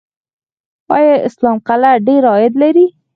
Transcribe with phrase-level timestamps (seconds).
[0.95, 2.87] آیا اسلام قلعه ډیر عاید لري؟